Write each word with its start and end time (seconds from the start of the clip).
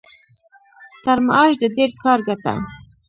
تر 1.03 1.17
معاش 1.25 1.53
د 1.61 1.63
ډېر 1.77 1.91
کار 2.03 2.19
ګټه. 2.27 2.53